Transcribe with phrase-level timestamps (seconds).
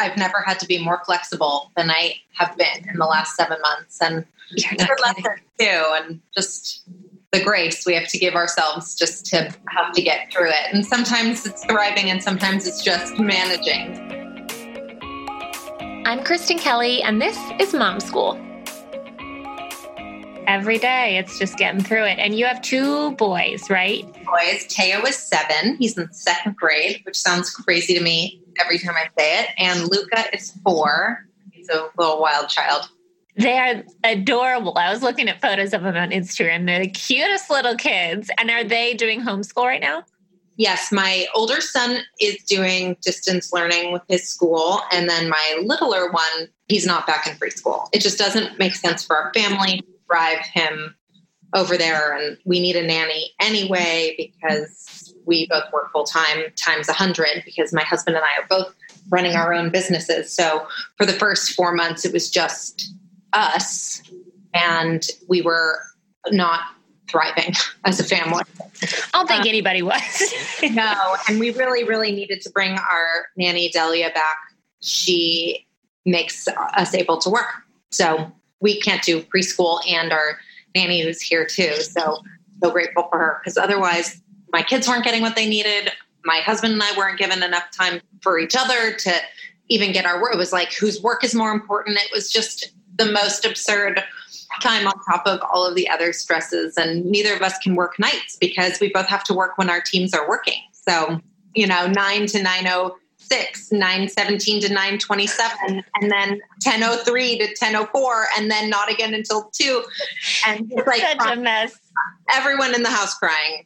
[0.00, 3.60] I've never had to be more flexible than I have been in the last seven
[3.60, 4.00] months.
[4.00, 5.16] And You're not
[5.58, 6.82] too, and just
[7.32, 10.72] the grace we have to give ourselves just to have to get through it.
[10.72, 14.08] And sometimes it's thriving and sometimes it's just managing.
[16.06, 18.49] I'm Kristen Kelly, and this is Mom School.
[20.50, 22.18] Every day, it's just getting through it.
[22.18, 24.04] And you have two boys, right?
[24.24, 25.76] Boys, Teo is seven.
[25.76, 29.50] He's in second grade, which sounds crazy to me every time I say it.
[29.58, 31.24] And Luca is four.
[31.52, 32.88] He's a little wild child.
[33.36, 34.76] They are adorable.
[34.76, 36.66] I was looking at photos of them on Instagram.
[36.66, 38.28] They're the cutest little kids.
[38.36, 40.02] And are they doing homeschool right now?
[40.56, 44.80] Yes, my older son is doing distance learning with his school.
[44.90, 47.86] And then my littler one, he's not back in preschool.
[47.92, 50.94] It just doesn't make sense for our family drive him
[51.54, 56.88] over there and we need a nanny anyway because we both work full time times
[56.88, 58.74] a 100 because my husband and I are both
[59.08, 60.32] running our own businesses.
[60.32, 62.92] So for the first 4 months it was just
[63.32, 64.02] us
[64.54, 65.80] and we were
[66.30, 66.60] not
[67.08, 68.44] thriving as a family.
[68.82, 70.34] I don't think uh, anybody was.
[70.70, 74.38] no, and we really really needed to bring our nanny Delia back.
[74.80, 75.66] She
[76.06, 77.52] makes us able to work.
[77.90, 80.38] So we can't do preschool and our
[80.74, 81.74] nanny who's here too.
[81.76, 82.22] So
[82.62, 84.20] so grateful for her because otherwise
[84.52, 85.92] my kids weren't getting what they needed.
[86.24, 89.14] My husband and I weren't given enough time for each other to
[89.68, 90.34] even get our work.
[90.34, 91.98] It was like whose work is more important.
[91.98, 94.02] It was just the most absurd
[94.60, 96.76] time on top of all of the other stresses.
[96.76, 99.80] And neither of us can work nights because we both have to work when our
[99.80, 100.60] teams are working.
[100.72, 101.20] So,
[101.54, 102.96] you know, nine to nine oh
[103.30, 107.86] six, nine seventeen to nine twenty seven, and then ten oh three to ten oh
[107.92, 109.82] four, and then not again until two.
[110.46, 111.78] And it's like such a mess.
[112.30, 113.64] Everyone in the house crying.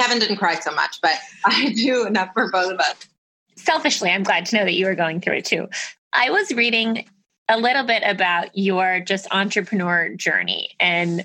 [0.00, 1.14] Kevin didn't cry so much, but
[1.46, 3.08] I do enough for both of us.
[3.56, 5.68] Selfishly, I'm glad to know that you were going through it too.
[6.12, 7.06] I was reading
[7.48, 11.24] a little bit about your just entrepreneur journey, and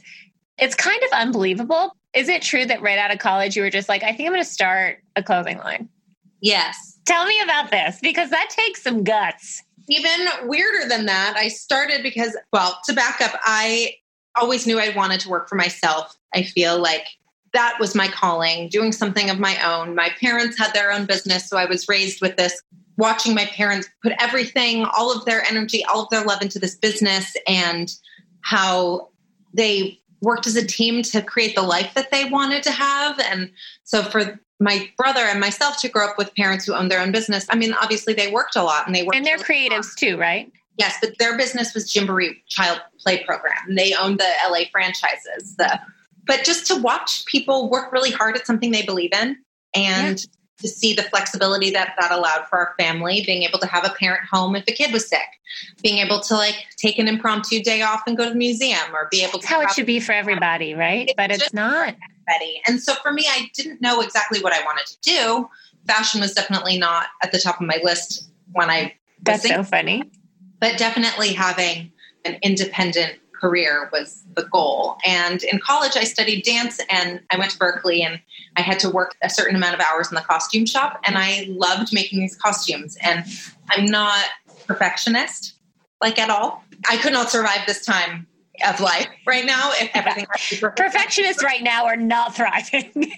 [0.58, 1.96] it's kind of unbelievable.
[2.14, 4.34] Is it true that right out of college you were just like, I think I'm
[4.34, 5.90] going to start a clothing line?
[6.42, 6.89] Yes.
[7.10, 9.64] Tell me about this because that takes some guts.
[9.88, 13.96] Even weirder than that, I started because, well, to back up, I
[14.40, 16.16] always knew I wanted to work for myself.
[16.36, 17.08] I feel like
[17.54, 19.96] that was my calling, doing something of my own.
[19.96, 22.62] My parents had their own business, so I was raised with this,
[22.96, 26.76] watching my parents put everything, all of their energy, all of their love into this
[26.76, 27.92] business and
[28.42, 29.10] how
[29.52, 33.20] they worked as a team to create the life that they wanted to have.
[33.20, 33.50] And
[33.84, 37.12] so for my brother and myself to grow up with parents who owned their own
[37.12, 37.46] business.
[37.50, 39.16] I mean, obviously they worked a lot and they worked.
[39.16, 40.52] And they're creatives too, right?
[40.78, 43.76] Yes, but their business was Gymboree Child Play Program.
[43.76, 45.56] They owned the LA franchises.
[45.58, 45.80] The,
[46.26, 49.38] but just to watch people work really hard at something they believe in
[49.76, 50.26] and yeah.
[50.62, 53.90] to see the flexibility that that allowed for our family, being able to have a
[53.90, 55.28] parent home if a kid was sick,
[55.82, 59.08] being able to like take an impromptu day off and go to the museum or
[59.12, 59.54] be able That's to.
[59.54, 61.12] how it should be for everybody, right?
[61.18, 61.96] but it's not.
[62.68, 65.50] And so for me, I didn't know exactly what I wanted to do.
[65.88, 68.94] Fashion was definitely not at the top of my list when I.
[69.22, 70.04] That's so funny.
[70.60, 71.92] But definitely having
[72.26, 74.98] an independent career was the goal.
[75.06, 78.20] And in college, I studied dance and I went to Berkeley and
[78.56, 81.00] I had to work a certain amount of hours in the costume shop.
[81.06, 82.98] And I loved making these costumes.
[83.02, 83.26] And
[83.70, 84.26] I'm not
[84.68, 85.56] perfectionist,
[86.02, 86.64] like at all.
[86.90, 88.28] I could not survive this time
[88.68, 90.26] of life right now if everything
[90.76, 92.92] perfectionists right now are not thriving.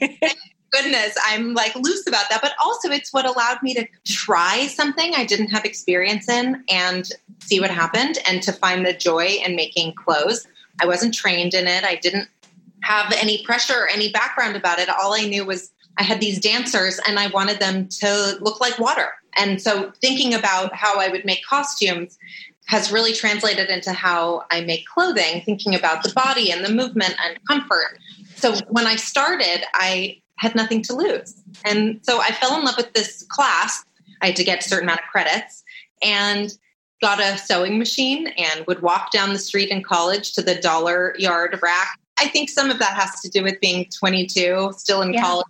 [0.71, 5.13] Goodness i'm like loose about that but also it's what allowed me to try something
[5.15, 7.11] i didn't have experience in and
[7.43, 10.47] see what happened and to find the joy in making clothes.
[10.81, 11.83] I wasn't trained in it.
[11.83, 12.29] I didn't
[12.83, 14.89] have any pressure or any background about it.
[14.89, 18.79] All i knew was i had these dancers and i wanted them to look like
[18.79, 19.09] water.
[19.37, 22.17] And so thinking about how i would make costumes
[22.71, 27.15] has really translated into how I make clothing, thinking about the body and the movement
[27.21, 27.99] and comfort.
[28.35, 31.35] So when I started, I had nothing to lose.
[31.65, 33.83] And so I fell in love with this class.
[34.21, 35.65] I had to get a certain amount of credits
[36.01, 36.57] and
[37.01, 41.13] got a sewing machine and would walk down the street in college to the dollar
[41.19, 41.99] yard rack.
[42.19, 45.21] I think some of that has to do with being 22, still in yeah.
[45.21, 45.45] college.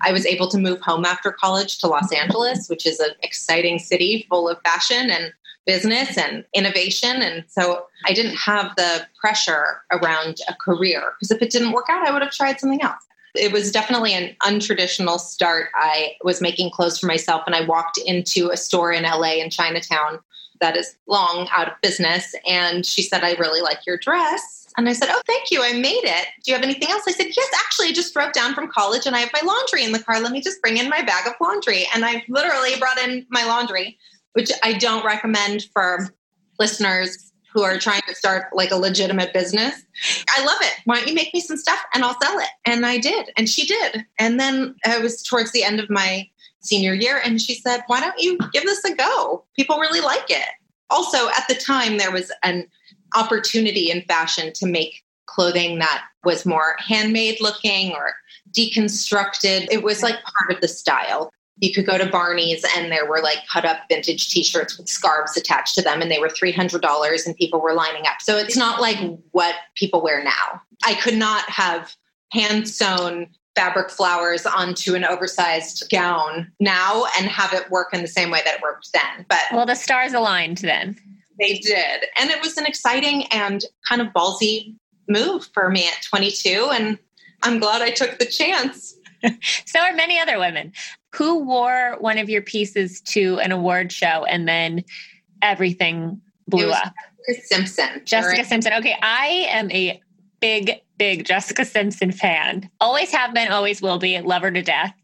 [0.00, 3.78] I was able to move home after college to Los Angeles, which is an exciting
[3.78, 5.34] city full of fashion and
[5.66, 7.22] business and innovation.
[7.22, 11.86] And so I didn't have the pressure around a career because if it didn't work
[11.88, 13.06] out, I would have tried something else.
[13.34, 15.68] It was definitely an untraditional start.
[15.74, 19.48] I was making clothes for myself and I walked into a store in LA in
[19.48, 20.18] Chinatown
[20.60, 22.34] that is long out of business.
[22.46, 24.68] And she said, I really like your dress.
[24.76, 25.62] And I said, Oh, thank you.
[25.62, 26.26] I made it.
[26.44, 27.02] Do you have anything else?
[27.06, 29.84] I said, Yes, actually, I just drove down from college and I have my laundry
[29.84, 30.20] in the car.
[30.20, 31.86] Let me just bring in my bag of laundry.
[31.94, 33.98] And I literally brought in my laundry
[34.32, 36.14] which I don't recommend for
[36.58, 39.74] listeners who are trying to start like a legitimate business.
[40.36, 40.74] I love it.
[40.84, 42.48] Why don't you make me some stuff and I'll sell it?
[42.64, 43.30] And I did.
[43.36, 44.06] And she did.
[44.18, 46.28] And then it was towards the end of my
[46.62, 47.20] senior year.
[47.22, 49.44] And she said, Why don't you give this a go?
[49.54, 50.48] People really like it.
[50.88, 52.66] Also, at the time, there was an
[53.16, 58.14] opportunity in fashion to make clothing that was more handmade looking or
[58.56, 59.66] deconstructed.
[59.70, 63.20] It was like part of the style you could go to Barney's and there were
[63.20, 67.36] like cut up vintage t-shirts with scarves attached to them and they were $300 and
[67.36, 68.20] people were lining up.
[68.20, 68.98] So it's not like
[69.32, 70.62] what people wear now.
[70.84, 71.94] I could not have
[72.32, 78.08] hand sewn fabric flowers onto an oversized gown now and have it work in the
[78.08, 79.26] same way that it worked then.
[79.28, 80.96] But well, the stars aligned then.
[81.38, 82.06] They did.
[82.18, 84.74] And it was an exciting and kind of ballsy
[85.08, 86.98] move for me at 22 and
[87.42, 88.96] I'm glad I took the chance.
[89.66, 90.72] so are many other women.
[91.14, 94.84] Who wore one of your pieces to an award show and then
[95.42, 96.94] everything blew up?
[97.28, 98.02] Jessica Simpson.
[98.04, 98.46] Jessica right?
[98.46, 98.72] Simpson.
[98.74, 100.00] Okay, I am a
[100.40, 102.68] big, big Jessica Simpson fan.
[102.80, 104.18] Always have been, always will be.
[104.20, 104.94] Love her to death.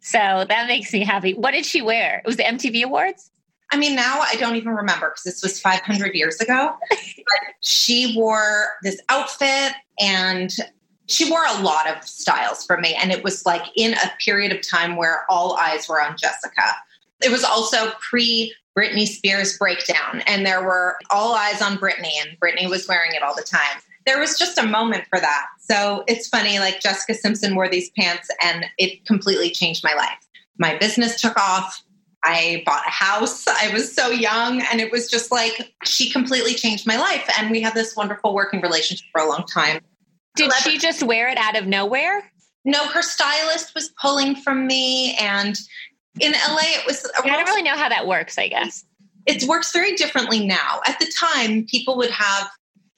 [0.00, 1.32] So that makes me happy.
[1.32, 2.18] What did she wear?
[2.18, 3.30] It was the MTV Awards?
[3.72, 6.74] I mean, now I don't even remember because this was 500 years ago.
[6.90, 10.50] but she wore this outfit and
[11.06, 12.94] she wore a lot of styles for me.
[12.94, 16.62] And it was like in a period of time where all eyes were on Jessica.
[17.22, 22.38] It was also pre Britney Spears breakdown, and there were all eyes on Britney, and
[22.40, 23.80] Britney was wearing it all the time.
[24.04, 25.46] There was just a moment for that.
[25.60, 30.18] So it's funny, like Jessica Simpson wore these pants, and it completely changed my life.
[30.58, 31.82] My business took off.
[32.24, 33.46] I bought a house.
[33.46, 37.28] I was so young, and it was just like she completely changed my life.
[37.38, 39.80] And we had this wonderful working relationship for a long time.
[40.36, 42.30] Did she just wear it out of nowhere?
[42.64, 45.16] No, her stylist was pulling from me.
[45.20, 45.56] And
[46.20, 47.08] in LA, it was.
[47.22, 48.84] I don't really know how that works, I guess.
[49.26, 50.80] It works very differently now.
[50.86, 52.50] At the time, people would have,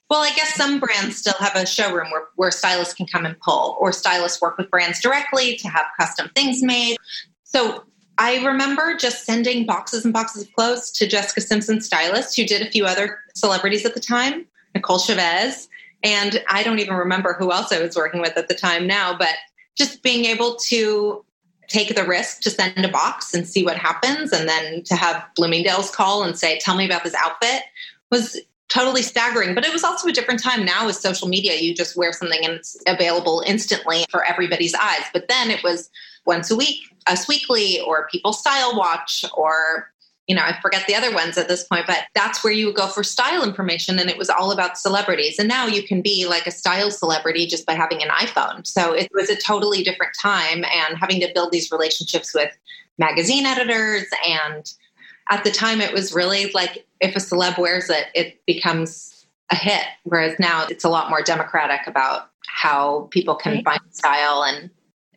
[0.09, 3.39] well, I guess some brands still have a showroom where, where stylists can come and
[3.39, 6.97] pull, or stylists work with brands directly to have custom things made.
[7.43, 7.83] So
[8.17, 12.61] I remember just sending boxes and boxes of clothes to Jessica Simpson's stylist, who did
[12.61, 14.45] a few other celebrities at the time,
[14.75, 15.69] Nicole Chavez.
[16.03, 19.17] And I don't even remember who else I was working with at the time now,
[19.17, 19.33] but
[19.75, 21.23] just being able to
[21.67, 25.23] take the risk to send a box and see what happens and then to have
[25.35, 27.63] Bloomingdale's call and say, tell me about this outfit
[28.09, 28.39] was
[28.69, 29.53] totally staggering.
[29.53, 30.65] But it was also a different time.
[30.65, 35.03] Now with social media, you just wear something and it's available instantly for everybody's eyes.
[35.13, 35.89] But then it was
[36.25, 39.91] once a week, Us Weekly, or People Style Watch, or
[40.27, 42.75] you know, I forget the other ones at this point, but that's where you would
[42.75, 43.97] go for style information.
[43.97, 45.39] And it was all about celebrities.
[45.39, 48.67] And now you can be like a style celebrity just by having an iPhone.
[48.67, 52.51] So it was a totally different time and having to build these relationships with
[52.97, 54.05] magazine editors.
[54.27, 54.69] And
[55.29, 59.55] at the time, it was really like if a celeb wears it, it becomes a
[59.55, 59.83] hit.
[60.03, 63.63] Whereas now it's a lot more democratic about how people can right.
[63.63, 64.69] find style and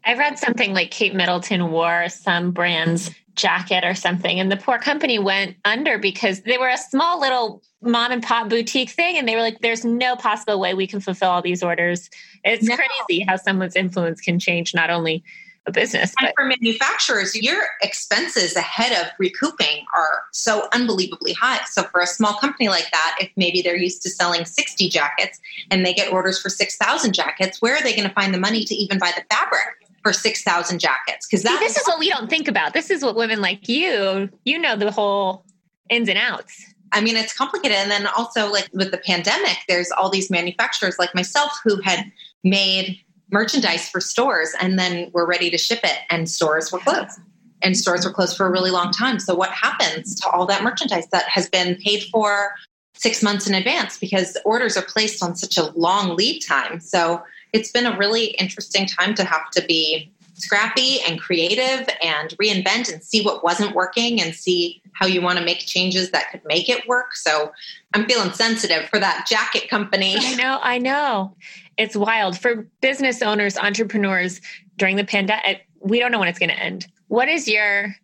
[0.05, 4.41] I read something like Kate Middleton wore some brands jacket or something.
[4.41, 8.49] And the poor company went under because they were a small little mom and pop
[8.49, 9.17] boutique thing.
[9.17, 12.11] And they were like, there's no possible way we can fulfill all these orders.
[12.45, 12.77] It's no.
[12.77, 15.25] crazy how someone's influence can change not only
[15.67, 16.13] a business.
[16.19, 21.61] And but- for manufacturers, your expenses ahead of recouping are so unbelievably high.
[21.71, 25.41] So for a small company like that, if maybe they're used to selling 60 jackets
[25.71, 28.65] and they get orders for 6,000 jackets, where are they going to find the money
[28.65, 29.90] to even buy the fabric?
[30.03, 31.27] For 6,000 jackets.
[31.27, 32.73] Because this is what we don't think about.
[32.73, 35.45] This is what women like you, you know, the whole
[35.89, 36.65] ins and outs.
[36.93, 37.77] I mean, it's complicated.
[37.77, 42.11] And then also, like with the pandemic, there's all these manufacturers like myself who had
[42.43, 42.99] made
[43.31, 47.21] merchandise for stores and then were ready to ship it, and stores were closed.
[47.63, 49.19] And stores were closed for a really long time.
[49.19, 52.55] So, what happens to all that merchandise that has been paid for
[52.95, 56.81] six months in advance because orders are placed on such a long lead time?
[56.81, 62.31] So, it's been a really interesting time to have to be scrappy and creative and
[62.43, 66.31] reinvent and see what wasn't working and see how you want to make changes that
[66.31, 67.15] could make it work.
[67.15, 67.53] So
[67.95, 70.17] I'm feeling sensitive for that jacket company.
[70.19, 71.37] I know, I know.
[71.77, 74.41] It's wild for business owners, entrepreneurs
[74.77, 75.45] during the pandemic.
[75.45, 76.87] Eh, we don't know when it's going to end.
[77.09, 77.95] What is your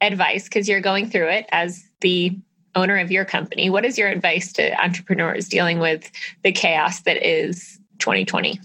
[0.00, 0.44] advice?
[0.44, 2.36] Because you're going through it as the
[2.74, 3.70] owner of your company.
[3.70, 6.10] What is your advice to entrepreneurs dealing with
[6.42, 8.60] the chaos that is 2020?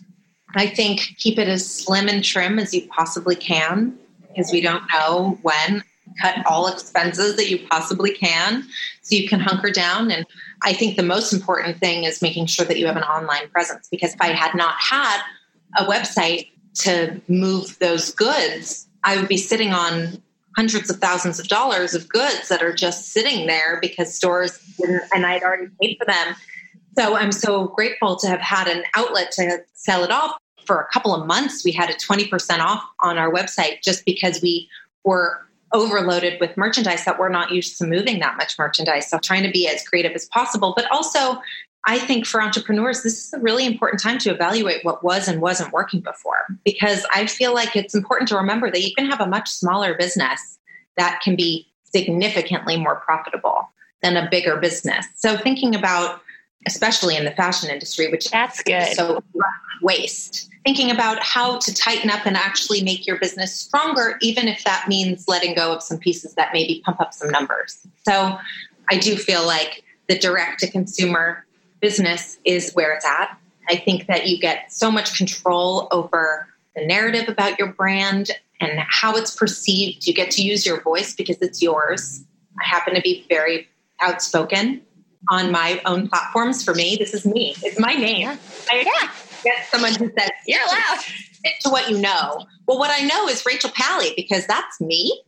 [0.55, 3.97] I think keep it as slim and trim as you possibly can
[4.27, 5.83] because we don't know when.
[6.21, 8.63] Cut all expenses that you possibly can
[9.01, 10.12] so you can hunker down.
[10.12, 10.25] And
[10.62, 13.88] I think the most important thing is making sure that you have an online presence
[13.89, 15.19] because if I had not had
[15.77, 20.21] a website to move those goods, I would be sitting on
[20.55, 25.03] hundreds of thousands of dollars of goods that are just sitting there because stores didn't,
[25.13, 26.35] and I'd already paid for them.
[26.97, 30.38] So I'm so grateful to have had an outlet to sell it off.
[30.65, 34.41] For a couple of months, we had a 20% off on our website just because
[34.41, 34.69] we
[35.03, 35.39] were
[35.74, 39.10] overloaded with merchandise that we're not used to moving that much merchandise.
[39.10, 41.39] So trying to be as creative as possible, but also
[41.88, 45.39] I think for entrepreneurs, this is a really important time to evaluate what was and
[45.39, 49.22] wasn't working before because I feel like it's important to remember that you can have
[49.22, 50.57] a much smaller business
[50.98, 53.69] that can be significantly more profitable
[54.01, 55.05] than a bigger business.
[55.15, 56.22] So thinking about
[56.65, 58.93] especially in the fashion industry, which that's good.
[58.93, 59.24] So
[59.81, 60.50] waste.
[60.65, 64.88] Thinking about how to tighten up and actually make your business stronger, even if that
[64.88, 67.86] means letting go of some pieces that maybe pump up some numbers.
[68.07, 68.38] So
[68.89, 71.45] I do feel like the direct to consumer
[71.81, 73.38] business is where it's at.
[73.69, 78.79] I think that you get so much control over the narrative about your brand and
[78.88, 80.07] how it's perceived.
[80.07, 82.24] You get to use your voice because it's yours.
[82.60, 83.67] I happen to be very
[84.00, 84.81] outspoken
[85.29, 86.63] on my own platforms.
[86.63, 87.55] For me, this is me.
[87.63, 88.38] It's my name.
[88.72, 89.12] I yeah.
[89.44, 91.00] get someone who says, You're allowed.
[91.62, 92.44] To what you know.
[92.67, 95.22] Well, what I know is Rachel Pally because that's me.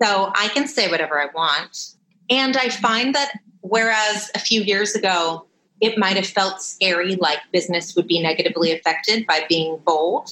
[0.00, 1.94] So I can say whatever I want.
[2.30, 5.46] And I find that whereas a few years ago,
[5.80, 10.30] it might have felt scary, like business would be negatively affected by being bold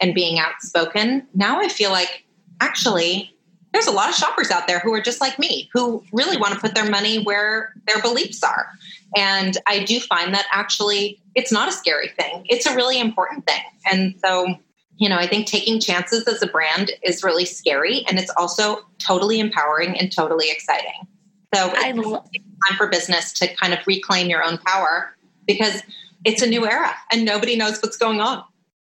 [0.00, 1.26] and being outspoken.
[1.34, 2.24] Now I feel like
[2.60, 3.35] actually
[3.72, 6.54] there's a lot of shoppers out there who are just like me, who really want
[6.54, 8.68] to put their money where their beliefs are.
[9.14, 13.46] And I do find that actually it's not a scary thing, it's a really important
[13.46, 13.62] thing.
[13.90, 14.56] And so,
[14.96, 18.80] you know, I think taking chances as a brand is really scary and it's also
[18.98, 21.06] totally empowering and totally exciting.
[21.54, 22.24] So I love
[22.68, 25.14] time for business to kind of reclaim your own power
[25.46, 25.82] because
[26.24, 28.42] it's a new era and nobody knows what's going on.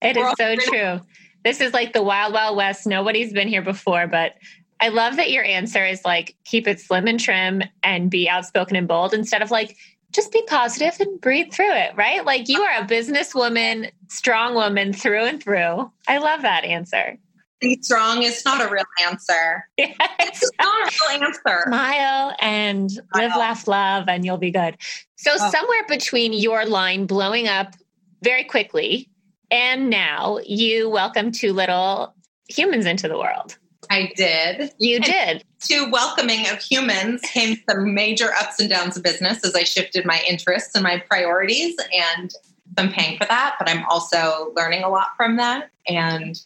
[0.02, 1.02] It We're is so true.
[1.44, 2.86] This is like the wild, wild west.
[2.86, 4.34] Nobody's been here before, but
[4.82, 8.76] I love that your answer is like keep it slim and trim and be outspoken
[8.76, 9.78] and bold instead of like
[10.12, 12.26] just be positive and breathe through it, right?
[12.26, 15.92] Like you are a businesswoman, strong woman through and through.
[16.08, 17.18] I love that answer.
[17.60, 19.68] Be strong is not a real answer.
[19.78, 21.64] It's, it's not a real answer.
[21.68, 24.78] Smile and live, laugh, love, and you'll be good.
[25.18, 25.50] So, oh.
[25.52, 27.76] somewhere between your line blowing up
[28.22, 29.10] very quickly
[29.52, 32.14] and now, you welcome two little
[32.48, 33.58] humans into the world.
[33.90, 34.72] I did.
[34.78, 35.44] You and did.
[35.62, 40.06] To welcoming of humans came some major ups and downs of business as I shifted
[40.06, 41.76] my interests and my priorities.
[41.92, 42.34] And
[42.78, 46.40] I'm paying for that, but I'm also learning a lot from that and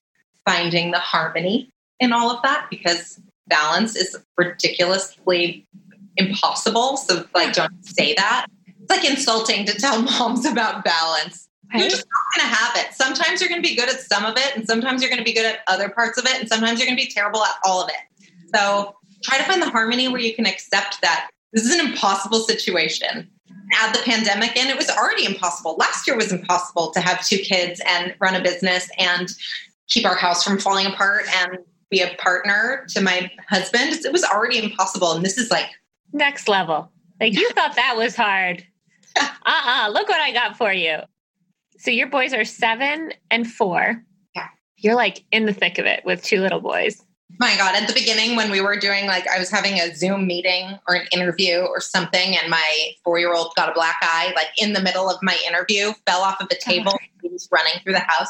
[0.45, 1.69] finding the harmony
[1.99, 5.65] in all of that because balance is ridiculously
[6.17, 6.97] impossible.
[6.97, 8.47] So, like, don't say that.
[8.67, 11.42] It's like insulting to tell moms about balance.
[11.73, 11.81] Right?
[11.81, 12.93] You're just not going to have it.
[12.93, 15.25] Sometimes you're going to be good at some of it, and sometimes you're going to
[15.25, 17.55] be good at other parts of it, and sometimes you're going to be terrible at
[17.65, 18.29] all of it.
[18.53, 22.39] So try to find the harmony where you can accept that this is an impossible
[22.39, 23.29] situation.
[23.75, 25.75] Add the pandemic in, it was already impossible.
[25.77, 29.29] Last year was impossible to have two kids and run a business and
[29.87, 31.57] keep our house from falling apart and
[31.89, 33.93] be a partner to my husband.
[33.93, 35.13] It was already impossible.
[35.13, 35.69] And this is like
[36.11, 36.91] next level.
[37.19, 38.65] Like you thought that was hard.
[39.19, 40.97] uh uh-uh, uh look what I got for you.
[41.83, 44.01] So your boys are seven and four.
[44.33, 44.47] Yeah.
[44.77, 47.03] You're like in the thick of it with two little boys.
[47.41, 50.25] My God, at the beginning when we were doing like I was having a Zoom
[50.25, 54.31] meeting or an interview or something, and my four year old got a black eye,
[54.33, 57.27] like in the middle of my interview, fell off of the oh, table, oh, he
[57.27, 58.29] was running through the house.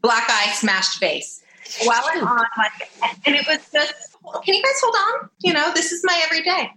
[0.00, 1.42] Black eye, smashed face.
[1.82, 2.90] While I'm on, like,
[3.26, 3.94] and it was just,
[4.44, 5.30] can you guys hold on?
[5.40, 6.70] You know, this is my everyday.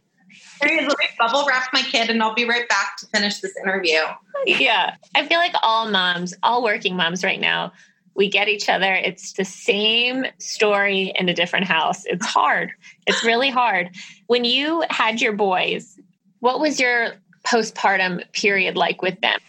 [0.61, 3.99] Let me bubble wrap my kid and I'll be right back to finish this interview.
[4.45, 4.95] Yeah.
[5.15, 7.71] I feel like all moms, all working moms right now,
[8.15, 8.93] we get each other.
[8.93, 12.03] It's the same story in a different house.
[12.05, 12.71] It's hard.
[13.05, 13.89] It's really hard.
[14.25, 15.99] When you had your boys,
[16.39, 17.13] what was your
[17.45, 19.39] postpartum period like with them?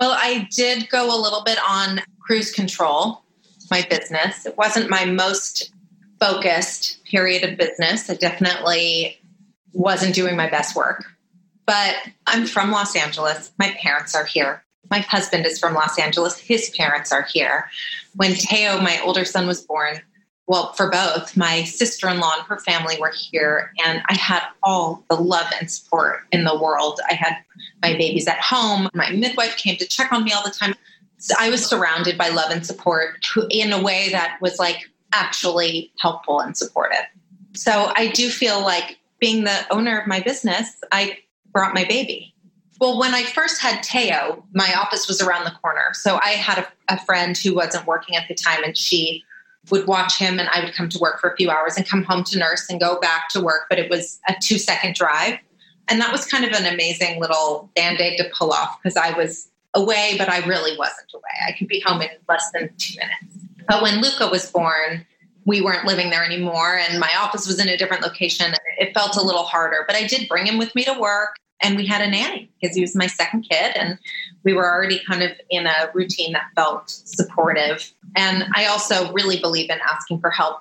[0.00, 3.22] Well, I did go a little bit on cruise control,
[3.70, 4.46] my business.
[4.46, 5.72] It wasn't my most
[6.20, 8.08] focused period of business.
[8.08, 9.20] I definitely
[9.72, 11.04] wasn't doing my best work.
[11.66, 13.52] But I'm from Los Angeles.
[13.58, 14.64] My parents are here.
[14.90, 16.38] My husband is from Los Angeles.
[16.38, 17.68] His parents are here.
[18.16, 20.00] When Teo, my older son, was born,
[20.46, 24.42] well, for both, my sister in law and her family were here, and I had
[24.62, 27.00] all the love and support in the world.
[27.08, 27.36] I had
[27.80, 28.88] my babies at home.
[28.92, 30.74] My midwife came to check on me all the time.
[31.18, 35.92] So I was surrounded by love and support in a way that was like actually
[36.00, 37.06] helpful and supportive.
[37.54, 41.16] So I do feel like being the owner of my business, I
[41.52, 42.34] brought my baby.
[42.80, 45.90] Well, when I first had Teo, my office was around the corner.
[45.92, 49.22] So I had a, a friend who wasn't working at the time and she
[49.70, 52.02] would watch him and I would come to work for a few hours and come
[52.02, 53.66] home to nurse and go back to work.
[53.70, 55.38] But it was a two second drive.
[55.86, 59.16] And that was kind of an amazing little band aid to pull off because I
[59.16, 61.22] was away, but I really wasn't away.
[61.46, 63.46] I could be home in less than two minutes.
[63.68, 65.06] But when Luca was born,
[65.44, 68.54] we weren't living there anymore and my office was in a different location.
[68.78, 71.76] It felt a little harder, but I did bring him with me to work and
[71.76, 73.98] we had a nanny because he was my second kid and
[74.44, 77.92] we were already kind of in a routine that felt supportive.
[78.16, 80.60] And I also really believe in asking for help.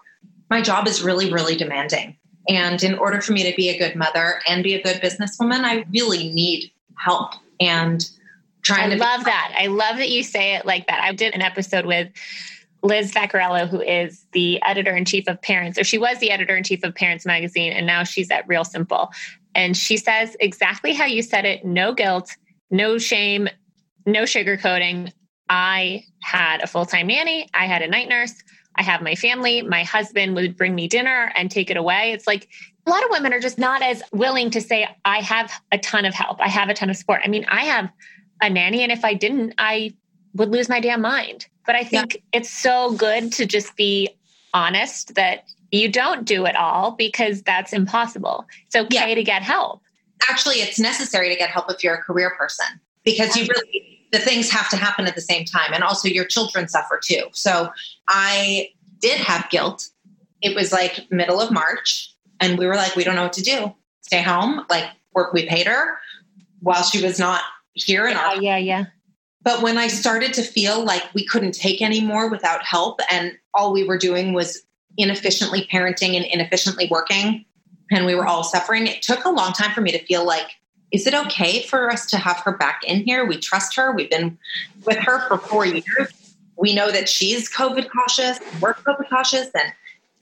[0.49, 2.17] My job is really, really demanding.
[2.47, 5.63] And in order for me to be a good mother and be a good businesswoman,
[5.63, 7.33] I really need help.
[7.59, 8.07] And
[8.61, 9.55] trying I to love that.
[9.57, 11.01] I love that you say it like that.
[11.01, 12.09] I did an episode with
[12.83, 16.55] Liz Vaccariello, who is the editor in chief of Parents, or she was the editor
[16.55, 19.11] in chief of Parents Magazine, and now she's at Real Simple.
[19.53, 22.35] And she says exactly how you said it no guilt,
[22.69, 23.47] no shame,
[24.05, 25.11] no sugarcoating.
[25.49, 28.33] I had a full time nanny, I had a night nurse,
[28.75, 29.61] I have my family.
[29.61, 32.13] My husband would bring me dinner and take it away.
[32.13, 32.47] It's like
[32.87, 36.05] a lot of women are just not as willing to say, I have a ton
[36.05, 37.21] of help, I have a ton of support.
[37.23, 37.89] I mean, I have
[38.41, 39.93] a nanny, and if I didn't, I
[40.33, 41.47] would lose my damn mind.
[41.65, 42.39] But I think yeah.
[42.39, 44.09] it's so good to just be
[44.53, 48.45] honest that you don't do it all because that's impossible.
[48.65, 49.15] It's okay yeah.
[49.15, 49.81] to get help.
[50.29, 52.65] Actually, it's necessary to get help if you're a career person
[53.03, 55.73] because you really, the things have to happen at the same time.
[55.73, 57.23] And also, your children suffer too.
[57.31, 57.69] So
[58.07, 58.69] I
[58.99, 59.87] did have guilt.
[60.41, 63.41] It was like middle of March, and we were like, we don't know what to
[63.41, 63.73] do.
[64.01, 65.33] Stay home, like work.
[65.33, 65.97] We paid her
[66.59, 67.41] while she was not
[67.73, 68.85] here in yeah, our yeah yeah
[69.43, 73.73] but when I started to feel like we couldn't take anymore without help, and all
[73.73, 74.61] we were doing was
[74.97, 77.45] inefficiently parenting and inefficiently working,
[77.91, 80.47] and we were all suffering, it took a long time for me to feel like,
[80.91, 83.25] is it okay for us to have her back in here?
[83.25, 83.93] We trust her.
[83.93, 84.37] We've been
[84.85, 86.35] with her for four years.
[86.57, 89.49] We know that she's COVID cautious, we're COVID cautious.
[89.55, 89.73] And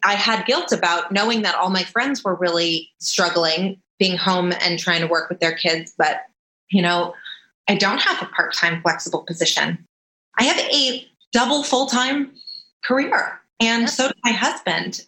[0.03, 4.79] I had guilt about knowing that all my friends were really struggling being home and
[4.79, 5.93] trying to work with their kids.
[5.97, 6.21] But,
[6.69, 7.13] you know,
[7.69, 9.85] I don't have a part time flexible position.
[10.37, 12.31] I have a double full time
[12.83, 13.39] career.
[13.61, 15.05] And so does my husband.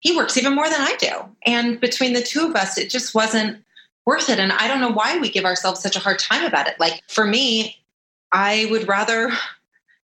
[0.00, 1.10] He works even more than I do.
[1.46, 3.62] And between the two of us, it just wasn't
[4.04, 4.40] worth it.
[4.40, 6.80] And I don't know why we give ourselves such a hard time about it.
[6.80, 7.76] Like for me,
[8.32, 9.30] I would rather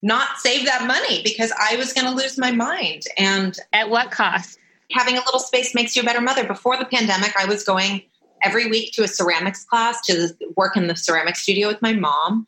[0.01, 3.05] not save that money because I was going to lose my mind.
[3.17, 4.59] And at what cost?
[4.93, 6.45] Having a little space makes you a better mother.
[6.45, 8.03] Before the pandemic, I was going
[8.43, 12.47] every week to a ceramics class to work in the ceramic studio with my mom.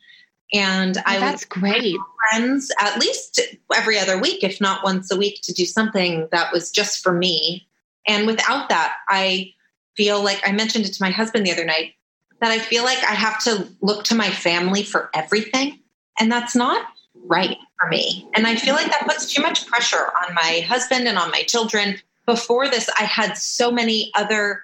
[0.53, 1.97] And oh, I that's great.
[2.31, 3.41] Friends at least
[3.75, 7.13] every other week, if not once a week, to do something that was just for
[7.13, 7.67] me.
[8.07, 9.53] And without that, I
[9.97, 11.95] feel like I mentioned it to my husband the other night
[12.41, 15.79] that I feel like I have to look to my family for everything.
[16.19, 16.87] And that's not
[17.27, 18.27] right for me.
[18.35, 21.43] And I feel like that puts too much pressure on my husband and on my
[21.43, 21.97] children.
[22.27, 24.63] Before this, I had so many other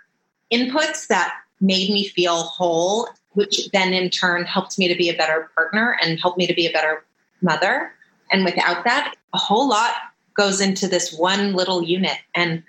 [0.52, 5.16] inputs that made me feel whole, which then in turn helped me to be a
[5.16, 7.04] better partner and helped me to be a better
[7.42, 7.92] mother.
[8.30, 9.92] And without that, a whole lot
[10.34, 12.18] goes into this one little unit.
[12.34, 12.62] And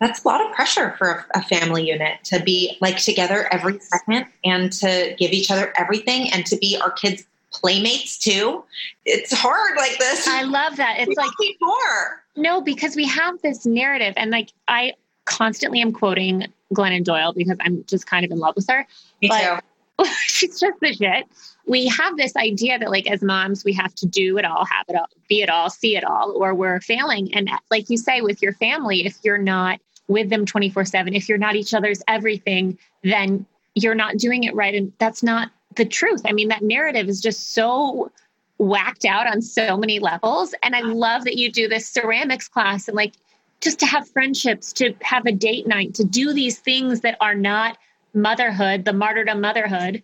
[0.00, 4.26] that's a lot of pressure for a, family unit to be like together every second
[4.44, 8.64] and to give each other everything and to be our kids' playmates too.
[9.04, 10.26] It's hard like this.
[10.26, 10.98] I love that.
[10.98, 12.22] It's we like more.
[12.36, 17.56] No, because we have this narrative, and like I constantly am quoting Glennon Doyle because
[17.60, 18.86] I'm just kind of in love with her.
[19.20, 20.04] Me but too.
[20.26, 21.26] she's just the shit.
[21.66, 24.86] We have this idea that, like, as moms, we have to do it all, have
[24.88, 27.32] it all, be it all, see it all, or we're failing.
[27.34, 31.28] And like you say, with your family, if you're not with them 24 7, if
[31.28, 34.74] you're not each other's everything, then you're not doing it right.
[34.74, 36.22] And that's not the truth.
[36.26, 38.10] I mean, that narrative is just so
[38.58, 40.54] whacked out on so many levels.
[40.62, 43.14] And I love that you do this ceramics class and like
[43.62, 47.34] just to have friendships, to have a date night, to do these things that are
[47.34, 47.78] not
[48.12, 50.02] motherhood, the martyrdom motherhood,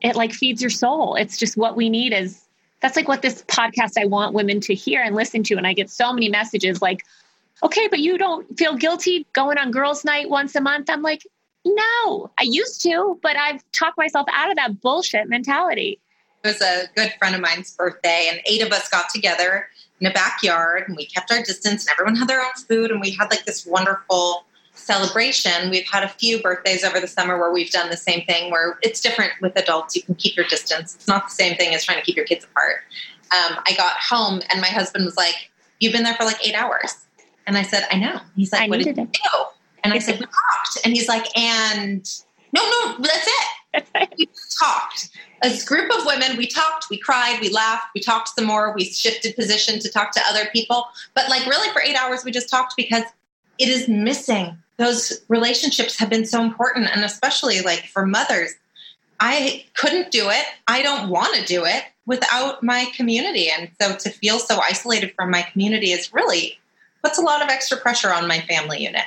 [0.00, 1.16] it like feeds your soul.
[1.16, 2.44] It's just what we need is
[2.80, 5.56] that's like what this podcast I want women to hear and listen to.
[5.56, 7.04] And I get so many messages like,
[7.62, 10.88] okay, but you don't feel guilty going on girls' night once a month.
[10.88, 11.26] I'm like,
[11.64, 15.98] no, I used to, but I've talked myself out of that bullshit mentality.
[16.44, 19.68] It was a good friend of mine's birthday, and eight of us got together
[20.00, 23.00] in a backyard and we kept our distance and everyone had their own food and
[23.00, 25.70] we had like this wonderful celebration.
[25.70, 28.78] We've had a few birthdays over the summer where we've done the same thing where
[28.82, 29.96] it's different with adults.
[29.96, 30.94] You can keep your distance.
[30.94, 32.80] It's not the same thing as trying to keep your kids apart.
[33.30, 36.54] Um, I got home and my husband was like, You've been there for like eight
[36.54, 36.96] hours.
[37.46, 38.20] And I said, I know.
[38.34, 39.08] He's like, I What did you do?
[39.84, 40.84] And I said, We talked.
[40.84, 42.08] And he's like, And
[42.52, 43.48] no, no, that's it.
[44.18, 45.10] We talked.
[45.42, 48.74] as a group of women, we talked, we cried, we laughed, we talked some more,
[48.74, 50.86] we shifted position to talk to other people.
[51.14, 53.04] But like really for eight hours, we just talked because
[53.58, 54.56] it is missing.
[54.76, 56.88] Those relationships have been so important.
[56.94, 58.52] And especially like for mothers,
[59.20, 60.44] I couldn't do it.
[60.68, 63.50] I don't want to do it without my community.
[63.50, 66.58] And so to feel so isolated from my community is really
[67.02, 69.04] puts a lot of extra pressure on my family unit.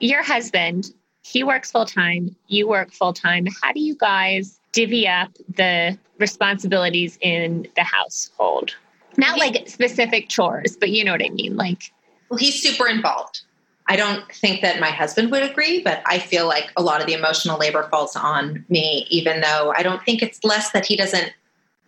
[0.00, 0.92] Your husband,
[1.26, 3.46] he works full time, you work full time.
[3.60, 8.76] How do you guys divvy up the responsibilities in the household?
[9.16, 11.56] Not like specific chores, but you know what I mean.
[11.56, 11.92] Like,
[12.28, 13.40] well, he's super involved.
[13.88, 17.08] I don't think that my husband would agree, but I feel like a lot of
[17.08, 20.96] the emotional labor falls on me, even though I don't think it's less that he
[20.96, 21.32] doesn't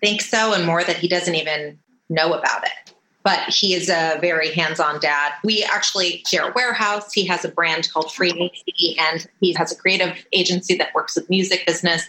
[0.01, 2.93] think so and more that he doesn't even know about it.
[3.25, 5.33] But he is a very hands on dad.
[5.45, 7.13] We actually share a warehouse.
[7.13, 11.17] He has a brand called Free AC, and he has a creative agency that works
[11.17, 12.09] with music business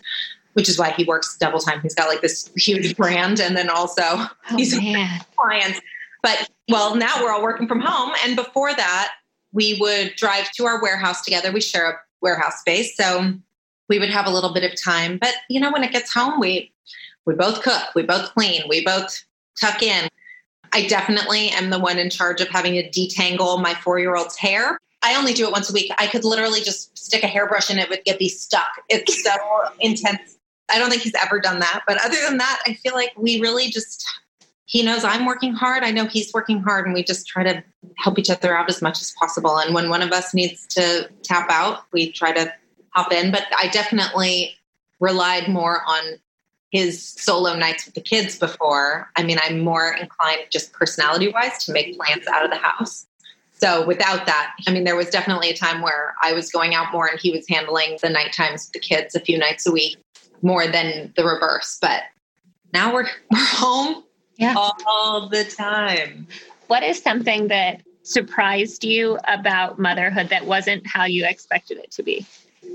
[0.54, 1.80] which is why he works double time.
[1.82, 4.78] He's got like this huge brand and then also oh, he's
[5.38, 5.80] clients.
[6.22, 8.14] But well, now we're all working from home.
[8.26, 9.14] And before that,
[9.52, 11.52] we would drive to our warehouse together.
[11.52, 12.96] We share a warehouse space.
[12.96, 13.34] So
[13.88, 15.18] we would have a little bit of time.
[15.18, 16.72] But you know, when it gets home, we
[17.26, 19.24] we both cook, we both clean, we both
[19.60, 20.10] tuck in.
[20.74, 24.38] I definitely am the one in charge of having to detangle my four year old's
[24.38, 24.80] hair.
[25.02, 25.92] I only do it once a week.
[25.98, 28.70] I could literally just stick a hairbrush in it would get these stuck.
[28.90, 29.32] It's so
[29.80, 30.38] intense.
[30.70, 31.84] I don't think he's ever done that.
[31.88, 34.06] But other than that, I feel like we really just
[34.66, 35.84] he knows I'm working hard.
[35.84, 37.64] I know he's working hard, and we just try to
[37.98, 39.58] help each other out as much as possible.
[39.58, 42.54] And when one of us needs to tap out, we try to
[42.92, 43.32] hop in.
[43.32, 44.56] But I definitely
[45.00, 46.20] relied more on
[46.72, 49.10] his solo nights with the kids before.
[49.16, 53.08] I mean, I'm more inclined, just personality wise, to make plans out of the house.
[53.54, 56.92] So without that, I mean, there was definitely a time where I was going out
[56.94, 59.72] more and he was handling the night times with the kids a few nights a
[59.72, 59.98] week
[60.42, 61.78] more than the reverse.
[61.82, 62.04] But
[62.74, 64.04] now we're, we're home
[64.38, 64.54] yeah.
[64.56, 66.28] all the time.
[66.68, 72.04] What is something that surprised you about motherhood that wasn't how you expected it to
[72.04, 72.26] be?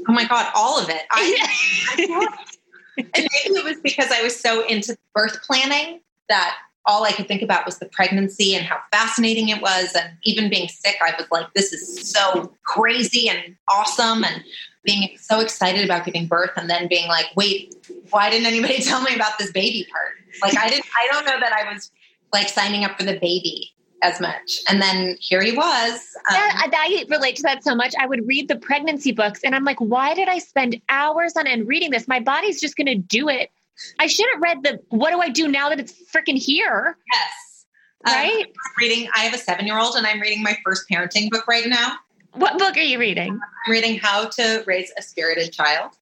[0.08, 1.02] Oh my God, all of it.
[1.10, 2.36] I,
[2.98, 7.26] and maybe it was because I was so into birth planning that all I could
[7.26, 9.94] think about was the pregnancy and how fascinating it was.
[9.94, 14.22] And even being sick, I was like, this is so crazy and awesome.
[14.24, 14.44] And
[14.84, 17.74] being so excited about giving birth and then being like, wait,
[18.10, 20.12] why didn't anybody tell me about this baby part?
[20.42, 21.90] Like I didn't I don't know that I was
[22.32, 24.60] like signing up for the baby as much.
[24.68, 25.92] And then here he was.
[26.30, 27.94] Um, yeah, I relate to that so much.
[27.98, 31.46] I would read the pregnancy books and I'm like, why did I spend hours on
[31.46, 32.06] end reading this?
[32.06, 33.50] My body's just going to do it.
[33.98, 36.96] I should have read the what do I do now that it's freaking here?
[37.12, 37.66] Yes.
[38.06, 38.44] Um, right?
[38.44, 41.46] Um, reading, I have a seven year old and I'm reading my first parenting book
[41.48, 41.96] right now.
[42.34, 43.38] What book are you reading?
[43.66, 45.92] I'm reading How to Raise a Spirited Child.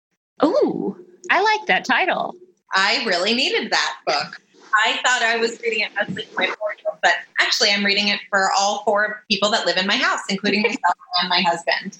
[0.40, 0.96] Oh,
[1.30, 2.34] I like that title.
[2.72, 4.40] I really needed that book.
[4.74, 8.20] I thought I was reading it mostly for my four but actually, I'm reading it
[8.30, 11.98] for all four people that live in my house, including myself and my husband.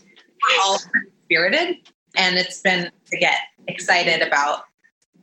[0.49, 0.79] We're all
[1.25, 1.79] spirited,
[2.17, 4.65] and it's been to get excited about.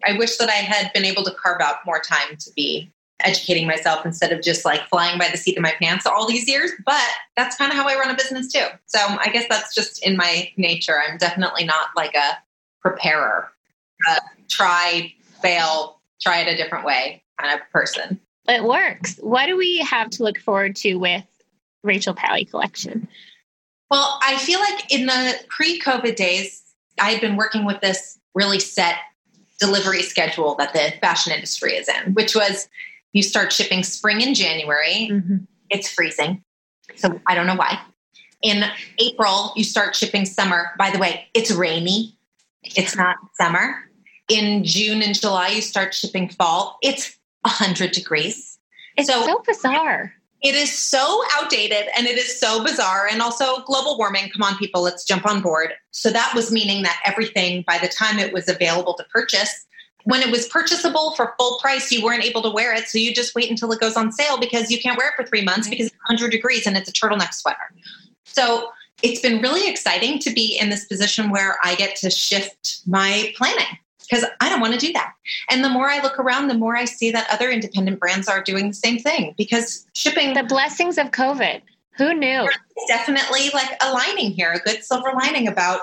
[0.05, 3.67] I wish that I had been able to carve out more time to be educating
[3.67, 6.71] myself instead of just like flying by the seat of my pants all these years.
[6.85, 7.03] But
[7.35, 8.65] that's kind of how I run a business too.
[8.85, 11.01] So I guess that's just in my nature.
[11.01, 12.37] I'm definitely not like a
[12.81, 13.51] preparer,
[14.09, 18.19] uh, try, fail, try it a different way kind of person.
[18.47, 19.17] It works.
[19.21, 21.25] What do we have to look forward to with
[21.83, 23.07] Rachel Pally collection?
[23.91, 26.61] Well, I feel like in the pre COVID days,
[26.99, 28.95] I had been working with this really set
[29.59, 32.67] delivery schedule that the fashion industry is in, which was
[33.13, 35.37] you start shipping spring in January, mm-hmm.
[35.69, 36.43] it's freezing.
[36.95, 37.79] So I don't know why.
[38.41, 38.63] In
[38.99, 40.71] April, you start shipping summer.
[40.77, 42.17] By the way, it's rainy,
[42.63, 43.75] it's not summer.
[44.29, 46.77] In June and July, you start shipping fall.
[46.81, 48.57] It's 100 degrees.
[48.97, 50.13] It's so, so bizarre.
[50.41, 53.07] It is so outdated and it is so bizarre.
[53.11, 54.29] And also, global warming.
[54.29, 55.73] Come on, people, let's jump on board.
[55.91, 59.65] So, that was meaning that everything, by the time it was available to purchase,
[60.05, 62.87] when it was purchasable for full price, you weren't able to wear it.
[62.87, 65.25] So, you just wait until it goes on sale because you can't wear it for
[65.25, 67.73] three months because it's 100 degrees and it's a turtleneck sweater.
[68.23, 68.69] So,
[69.01, 73.33] it's been really exciting to be in this position where I get to shift my
[73.37, 73.77] planning
[74.09, 75.13] because I don't want to do that.
[75.49, 78.41] And the more I look around, the more I see that other independent brands are
[78.41, 80.33] doing the same thing because shipping.
[80.33, 81.61] The blessings of COVID.
[81.97, 82.47] Who knew?
[82.87, 85.81] Definitely like a lining here, a good silver lining about,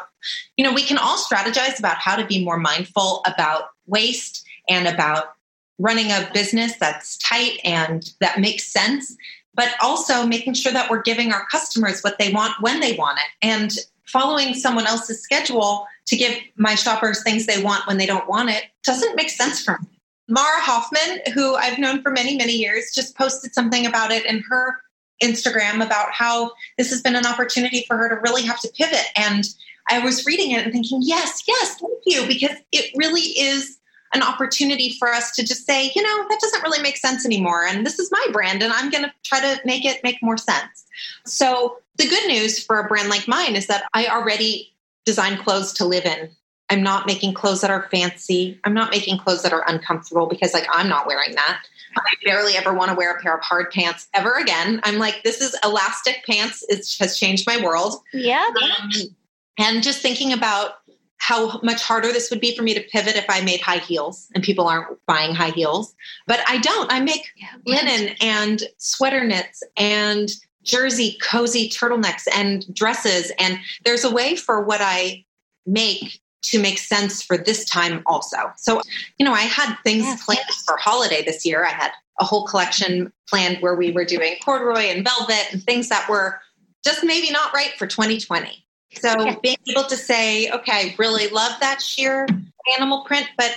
[0.57, 4.89] you know, we can all strategize about how to be more mindful about waste and
[4.89, 5.35] about
[5.79, 9.15] running a business that's tight and that makes sense,
[9.55, 13.19] but also making sure that we're giving our customers what they want when they want
[13.19, 13.47] it.
[13.47, 13.73] And
[14.07, 18.51] following someone else's schedule to give my shoppers things they want when they don't want
[18.51, 19.88] it doesn't make sense for me.
[20.29, 24.42] Mara Hoffman, who I've known for many, many years, just posted something about it in
[24.49, 24.77] her
[25.23, 29.07] Instagram about how this has been an opportunity for her to really have to pivot.
[29.16, 29.45] And
[29.88, 33.79] I was reading it and thinking, yes, yes, thank you, because it really is
[34.14, 37.64] an opportunity for us to just say, you know, that doesn't really make sense anymore.
[37.64, 40.37] And this is my brand, and I'm going to try to make it make more
[40.37, 40.85] sense.
[41.25, 44.76] So, the good news for a brand like mine is that I already
[45.07, 46.29] design clothes to live in.
[46.69, 48.61] I'm not making clothes that are fancy.
[48.64, 51.62] I'm not making clothes that are uncomfortable because, like, I'm not wearing that.
[51.97, 54.81] I barely ever want to wear a pair of hard pants ever again.
[54.83, 56.64] I'm like, this is elastic pants.
[56.69, 58.03] It has changed my world.
[58.12, 58.45] Yeah.
[58.62, 58.90] Um,
[59.59, 60.73] and just thinking about
[61.19, 64.29] how much harder this would be for me to pivot if I made high heels
[64.35, 65.95] and people aren't buying high heels.
[66.27, 66.92] But I don't.
[66.92, 70.29] I make yeah, linen and sweater knits and
[70.66, 73.33] jersey cozy turtlenecks and dresses.
[73.38, 75.24] And there's a way for what I
[75.64, 78.37] make to make sense for this time also.
[78.57, 78.81] So,
[79.18, 81.64] you know, I had things yes, planned for holiday this year.
[81.64, 85.88] I had a whole collection planned where we were doing corduroy and velvet and things
[85.88, 86.40] that were
[86.85, 88.64] just maybe not right for 2020.
[88.94, 92.26] So being able to say, okay, really love that sheer
[92.76, 93.57] animal print, but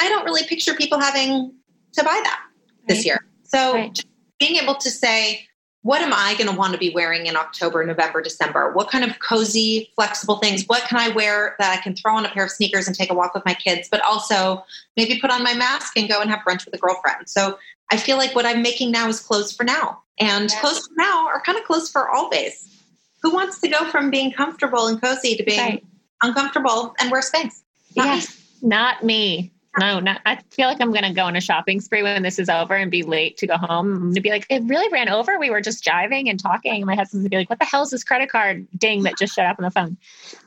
[0.00, 1.54] I don't really picture people having
[1.92, 2.88] to buy that right.
[2.88, 3.24] this year.
[3.44, 4.04] So right.
[4.38, 5.46] being able to say,
[5.84, 8.72] what am I going to want to be wearing in October, November, December?
[8.72, 10.64] What kind of cozy, flexible things?
[10.64, 13.10] What can I wear that I can throw on a pair of sneakers and take
[13.10, 14.64] a walk with my kids, but also
[14.96, 17.28] maybe put on my mask and go and have brunch with a girlfriend?
[17.28, 17.58] So
[17.92, 20.02] I feel like what I'm making now is clothes for now.
[20.18, 20.58] And yes.
[20.58, 22.66] clothes for now are kind of clothes for always
[23.22, 25.84] who wants to go from being comfortable and cozy to being right.
[26.22, 27.60] uncomfortable and wear Spanx?
[27.92, 28.30] Yes,
[28.62, 28.68] me.
[28.68, 29.52] not me.
[29.78, 32.38] No, not, I feel like I'm going to go on a shopping spree when this
[32.38, 34.14] is over and be late to go home.
[34.14, 35.38] To be like, it really ran over.
[35.38, 36.86] We were just jiving and talking.
[36.86, 39.18] My husband's going to be like, what the hell is this credit card ding that
[39.18, 39.96] just shut up on the phone?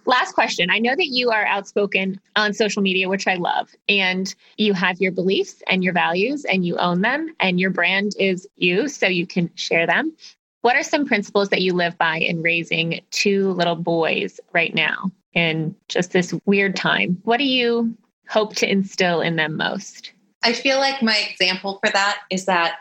[0.06, 0.70] Last question.
[0.70, 5.02] I know that you are outspoken on social media, which I love, and you have
[5.02, 9.08] your beliefs and your values and you own them, and your brand is you, so
[9.08, 10.16] you can share them.
[10.62, 15.12] What are some principles that you live by in raising two little boys right now
[15.34, 17.20] in just this weird time?
[17.24, 17.96] What do you
[18.30, 20.12] hope to instill in them most?
[20.44, 22.78] I feel like my example for that is that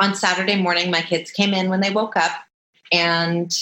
[0.00, 2.32] on Saturday morning, my kids came in when they woke up
[2.92, 3.52] and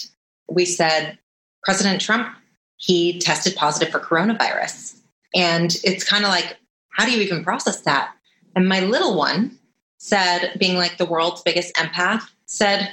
[0.49, 1.19] we said,
[1.63, 2.29] President Trump,
[2.77, 4.99] he tested positive for coronavirus.
[5.35, 6.59] And it's kind of like,
[6.91, 8.15] how do you even process that?
[8.55, 9.59] And my little one
[9.99, 12.93] said, being like the world's biggest empath, said,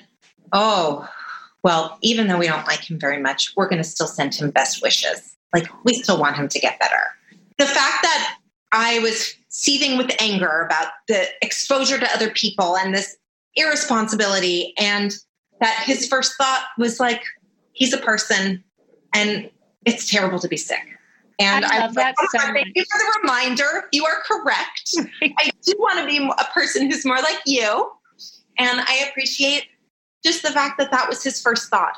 [0.54, 1.08] Oh,
[1.64, 4.50] well, even though we don't like him very much, we're going to still send him
[4.50, 5.36] best wishes.
[5.54, 7.04] Like, we still want him to get better.
[7.58, 8.38] The fact that
[8.72, 13.18] I was seething with anger about the exposure to other people and this
[13.56, 15.14] irresponsibility, and
[15.60, 17.22] that his first thought was like,
[17.74, 18.64] he's a person
[19.14, 19.50] and
[19.86, 20.80] it's terrible to be sick.
[21.40, 23.90] And I love I, that oh so Thank you for the reminder.
[23.92, 24.96] You are correct.
[25.22, 27.92] I do want to be a person who's more like you.
[28.58, 29.66] And I appreciate
[30.24, 31.94] just the fact that that was his first thought.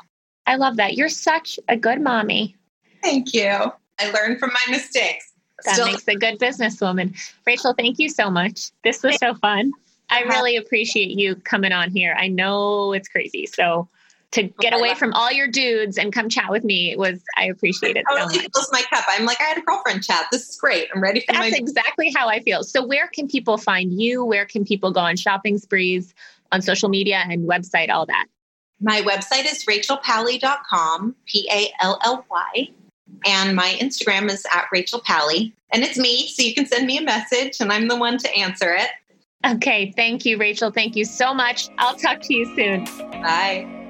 [0.46, 0.94] I love that.
[0.94, 2.56] You're such a good mommy.
[3.02, 3.72] Thank you.
[4.00, 5.30] I learned from my mistakes.
[5.64, 7.16] That Still- makes a good businesswoman.
[7.46, 8.70] Rachel, thank you so much.
[8.82, 9.72] This was so fun.
[10.10, 10.30] I uh-huh.
[10.30, 12.14] really appreciate you coming on here.
[12.18, 13.46] I know it's crazy.
[13.46, 13.88] So
[14.32, 17.96] to get away from all your dudes and come chat with me was I appreciate
[17.96, 18.04] it.
[18.08, 18.50] Totally so much.
[18.52, 19.04] fills my cup.
[19.08, 20.26] I'm like, I had a girlfriend chat.
[20.30, 20.88] This is great.
[20.94, 22.64] I'm ready for That's my- exactly how I feel.
[22.64, 24.24] So where can people find you?
[24.24, 26.14] Where can people go on shopping sprees?
[26.54, 28.26] on social media and website, all that?
[28.80, 32.70] My website is rachelpally.com, P A L L Y.
[33.26, 35.54] And my Instagram is at Rachel Pally.
[35.72, 38.32] And it's me, so you can send me a message and I'm the one to
[38.34, 38.90] answer it.
[39.46, 39.92] Okay.
[39.94, 40.70] Thank you, Rachel.
[40.70, 41.68] Thank you so much.
[41.78, 42.84] I'll talk to you soon.
[43.10, 43.88] Bye.